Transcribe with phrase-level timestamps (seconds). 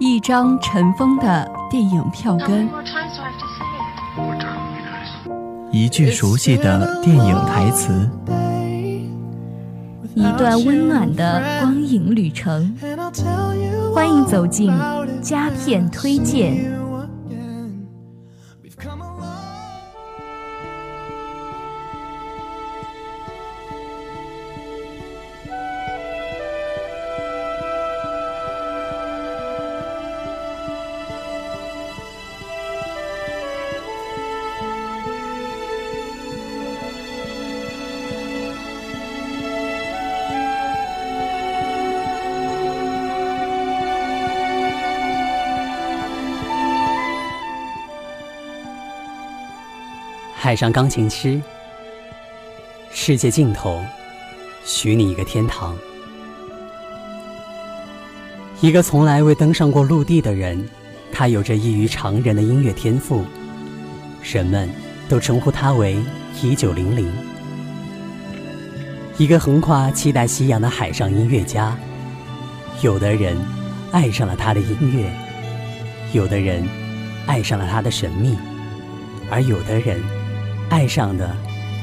[0.00, 2.68] 一张尘封的电影票根.
[5.70, 8.10] 一句熟悉的电影台词，
[10.14, 12.74] 一段温暖的光影旅程。
[13.94, 14.72] 欢迎走进
[15.22, 16.79] 佳片推荐。
[50.42, 51.38] 海上钢琴师，
[52.90, 53.84] 世界尽头，
[54.64, 55.76] 许你一个天堂。
[58.62, 60.66] 一个从来未登上过陆地的人，
[61.12, 63.22] 他有着异于常人的音乐天赋，
[64.22, 64.66] 人们
[65.10, 66.02] 都称呼他为
[66.42, 67.12] “一九零零”。
[69.18, 71.76] 一个横跨七大西洋的海上音乐家，
[72.80, 73.36] 有的人
[73.92, 75.12] 爱上了他的音乐，
[76.14, 76.66] 有的人
[77.26, 78.38] 爱上了他的神秘，
[79.30, 80.02] 而有的人。
[80.70, 81.36] 爱上的，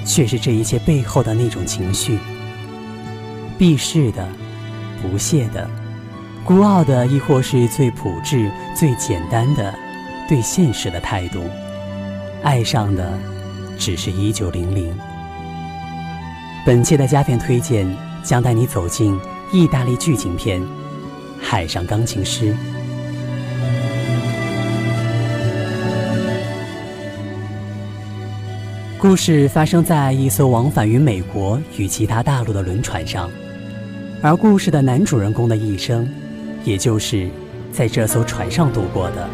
[0.06, 2.18] 却是这一切背后的那种情绪。
[3.58, 4.28] 避世的，
[5.02, 5.70] 不屑的，
[6.44, 9.74] 孤傲的，亦或是最朴质、最简单的
[10.28, 11.44] 对现实的态度。
[12.44, 13.20] 爱上的，
[13.78, 14.96] 只是一九零零。
[16.66, 17.88] 本期的佳片推荐
[18.24, 19.20] 将带你走进
[19.52, 20.62] 意大利剧情片
[21.42, 22.54] 《海上钢琴师》。
[29.00, 33.30] 故事发生在一艘往返于美国与其他大陆的轮船上，
[34.24, 36.10] 而故事的男主人公的一生，
[36.64, 37.30] 也就是
[37.72, 39.30] 在这艘船上度过的。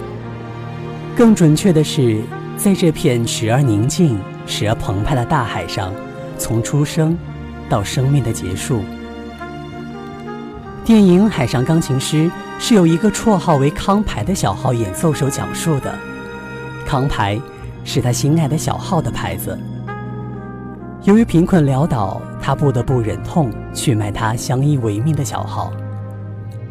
[1.15, 2.21] 更准确的是，
[2.57, 5.93] 在这片时而宁静、时而澎湃的大海上，
[6.37, 7.17] 从出生
[7.69, 8.81] 到生命的结束。
[10.83, 12.25] 电影《海上钢琴师》
[12.59, 15.97] 是由一个绰号为康牌的小号演奏手讲述的，
[16.85, 17.39] 康牌。
[17.83, 19.57] 是他心爱的小号的牌子。
[21.03, 25.73] 由于贫困潦倒，他不得不忍痛去卖他相依为命的小号。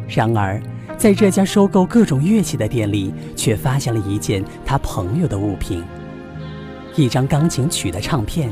[0.07, 0.61] 然而，
[0.97, 5.83] 在这家收购各种乐器的店里，却发现了一件他朋友的物品——
[6.95, 8.51] 一张钢琴曲的唱片。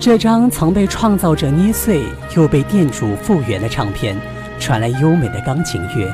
[0.00, 2.02] 这张曾被创造者捏碎
[2.34, 4.16] 又被店主复原的唱片，
[4.58, 6.12] 传来优美的钢琴乐。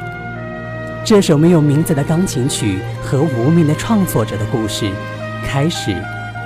[1.09, 4.93] 这首没有名字的钢琴曲和无名的创作者的故事，
[5.43, 5.97] 开始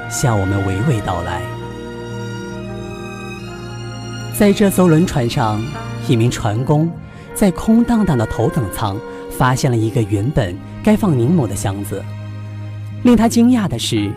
[0.09, 1.43] 向我们娓娓道来。
[4.39, 5.61] 在这艘轮船上，
[6.07, 6.89] 一名船工
[7.35, 8.97] 在空荡荡的头等舱
[9.37, 12.01] 发现了一个原本该放柠檬的箱子。
[13.03, 14.13] 令他惊讶的是，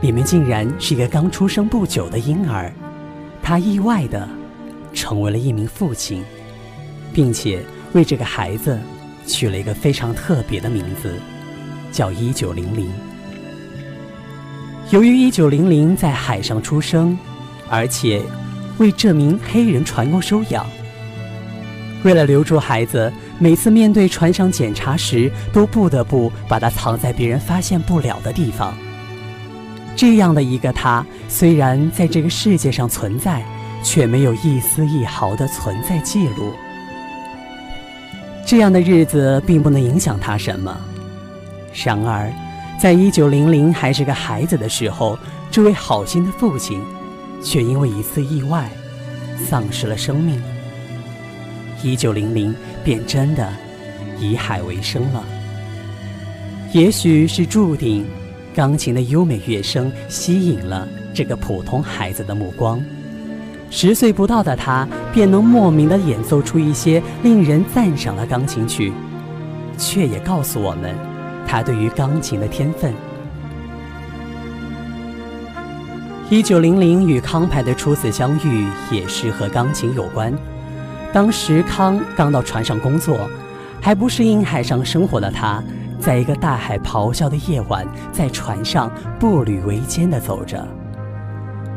[0.00, 2.72] 里面竟然是一个刚出生不久的婴儿。
[3.40, 4.28] 他意外的
[4.92, 6.24] 成为了一名父亲，
[7.14, 8.76] 并且为这个孩子。
[9.26, 11.14] 取了一个非常特别的名字，
[11.92, 12.88] 叫一九零零。
[14.90, 17.18] 由于一九零零在海上出生，
[17.68, 18.22] 而且
[18.78, 20.64] 为这名黑人船工收养，
[22.04, 28.76] 为了留住孩子，每次面对船上检查时，都不得不把它藏在别人发现不了的地方。
[29.96, 33.42] 这样的一个他，虽然在这个世界上存在，
[33.82, 36.52] 却没有一丝一毫的存在记录。
[38.46, 40.80] 这样的日子并不能影响他什么。
[41.84, 42.32] 然而，
[42.80, 45.18] 在一九零零还是个孩子的时候，
[45.50, 46.80] 这位好心的父亲，
[47.42, 48.70] 却因为一次意外，
[49.36, 50.40] 丧失了生命。
[51.82, 52.54] 一九零零
[52.84, 53.52] 便真的
[54.20, 55.24] 以海为生了。
[56.72, 58.06] 也许是注定，
[58.54, 62.80] 钢琴的优美乐声吸引了这个普通孩子的目光。
[63.68, 68.92] 十岁不到的他，便能莫名地演奏出一些令人赞赏的钢琴曲，
[69.76, 70.94] 却也告诉我们
[71.46, 72.92] 他对于钢琴的天分。
[76.30, 80.32] 一九零零与康牌的初次相遇也是和钢琴有关。
[81.12, 83.28] 当时康刚到船上工作，
[83.80, 85.62] 还不适应海上生活的他，
[86.00, 90.66] 在一个大海咆哮的夜晚，在船上步履维艰地走着。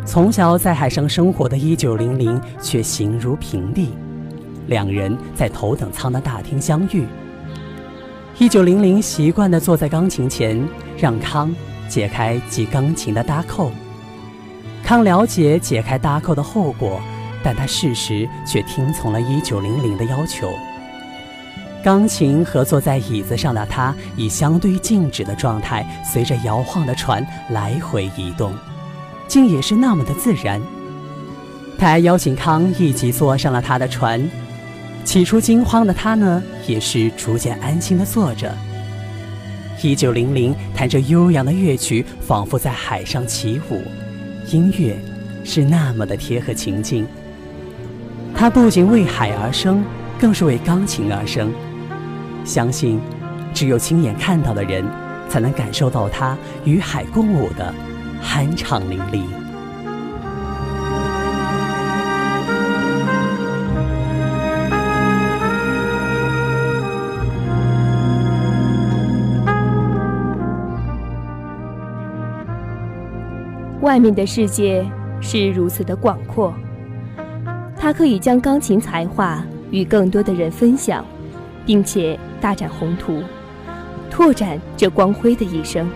[0.10, 3.90] 从小在海上生活的一九零零却形如平地，
[4.66, 7.06] 两人在头等舱的大厅相遇。
[8.40, 10.68] 一九零零习惯地坐在钢琴前，
[10.98, 11.56] 让康
[11.88, 13.72] 解开系钢琴的搭扣。
[14.84, 17.00] 康了解解开搭扣的后果，
[17.44, 20.50] 但他适时却听从了一九零零的要求。
[21.84, 28.52] 钢琴和坐在椅子上的他，以相对静止的状态，随着摇晃的船来回移动，
[29.30, 30.60] 竟也是那么的自然。
[31.78, 34.30] 他还邀请康一起坐上了他的船。
[35.06, 38.54] 起初惊慌的他呢，也是逐渐安心的坐着。
[39.82, 43.82] 一九零零弹着悠扬的乐曲，仿佛在海上起舞，
[44.52, 45.00] 音乐
[45.46, 47.08] 是那么的贴合情境。
[48.36, 49.84] 它不仅为海而生，
[50.20, 51.52] 更是为钢琴而生。
[52.44, 53.00] 相信，
[53.54, 54.84] 只有亲眼看到的人，
[55.30, 57.74] 才能感受到它与海共舞的
[58.24, 59.24] 酣畅淋漓。
[73.82, 74.86] 外面的世界
[75.20, 76.54] 是如此的广阔，
[77.76, 81.04] 他可以将钢琴才华与更多的人分享，
[81.66, 83.24] 并且大展宏图，
[84.12, 85.90] 拓展这光辉的一生。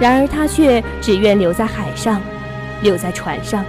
[0.00, 2.20] 然而他却只愿留在海上，
[2.82, 3.64] 留在船上，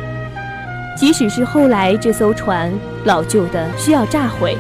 [0.98, 2.72] 即使是后来这艘船
[3.04, 4.58] 老旧的需要炸毁，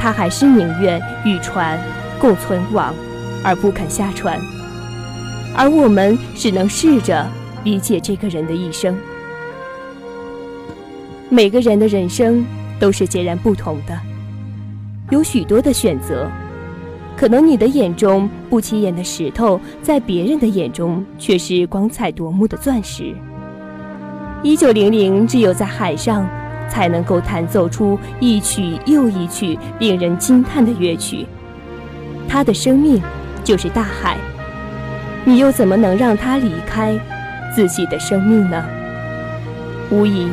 [0.00, 1.78] 他还是宁愿与船
[2.18, 2.94] 共存亡，
[3.42, 4.38] 而不肯下船。
[5.56, 7.26] 而我们只能试着。
[7.64, 8.94] 理解这个人的一生。
[11.30, 12.44] 每个人的人生
[12.78, 13.98] 都是截然不同的，
[15.08, 16.30] 有许多的选择。
[17.16, 23.14] 可能你的眼中不起眼的石头，在别人的眼中却是光彩夺目的钻石。
[24.42, 26.26] 一九零零只有在海上，
[26.68, 31.26] 才能够弹奏出一曲又一曲令人惊叹的乐曲。
[32.28, 33.00] 他的生命
[33.44, 34.18] 就是大海，
[35.24, 36.98] 你又怎么能让他离开？
[37.54, 38.64] 自己的生命呢？
[39.88, 40.26] 无疑，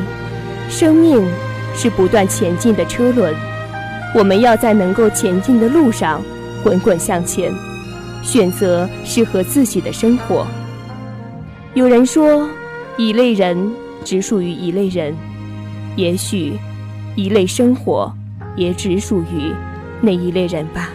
[0.68, 1.24] 生命
[1.72, 3.32] 是不断前进的车轮，
[4.12, 6.20] 我们要在能够前进的路上
[6.62, 7.52] 滚滚向前，
[8.22, 10.46] 选择适合自己的生活。
[11.74, 12.48] 有人说，
[12.96, 13.72] 一类人
[14.04, 15.14] 只属于一类人，
[15.96, 16.52] 也许，
[17.16, 18.12] 一类生活
[18.56, 19.52] 也只属于
[20.00, 20.90] 那一类人吧。